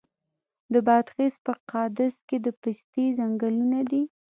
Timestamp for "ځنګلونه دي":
3.19-4.03